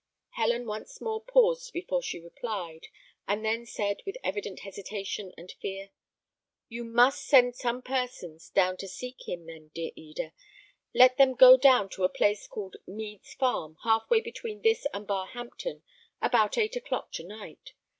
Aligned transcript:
Helen 0.31 0.65
once 0.65 0.99
more 0.99 1.21
paused 1.23 1.73
before 1.73 2.01
she 2.01 2.19
replied, 2.19 2.87
and 3.27 3.45
then 3.45 3.67
said, 3.67 4.01
with 4.03 4.17
evident 4.23 4.61
hesitation 4.61 5.31
and 5.37 5.51
fear: 5.61 5.91
"You 6.67 6.85
must 6.85 7.23
send 7.23 7.55
some 7.55 7.83
persons 7.83 8.49
down 8.49 8.77
to 8.77 8.87
seek 8.87 9.29
him, 9.29 9.45
then, 9.45 9.67
dear 9.75 9.91
Eda. 9.95 10.33
Let 10.95 11.17
them 11.17 11.35
go 11.35 11.55
down 11.55 11.87
to 11.89 12.03
a 12.03 12.09
place 12.09 12.47
called 12.47 12.77
Mead's 12.87 13.35
Farm, 13.35 13.77
half 13.83 14.09
way 14.09 14.21
between 14.21 14.63
this 14.63 14.87
and 14.91 15.07
Barhampton, 15.07 15.83
about 16.19 16.57
eight 16.57 16.75
o'clock 16.75 17.11
tonight. 17.11 17.73